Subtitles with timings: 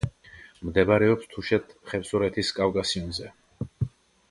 [0.69, 3.31] მდებარეობს თუშეთ-ხევსურეთის კავკასიონზე.